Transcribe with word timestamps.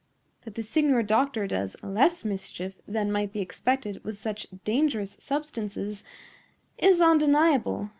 That 0.45 0.55
the 0.55 0.63
signor 0.63 1.03
doctor 1.03 1.45
does 1.45 1.75
less 1.83 2.25
mischief 2.25 2.73
than 2.87 3.11
might 3.11 3.31
be 3.31 3.39
expected 3.39 4.03
with 4.03 4.19
such 4.19 4.47
dangerous 4.63 5.15
substances 5.19 6.03
is 6.79 6.99
undeniable. 6.99 7.89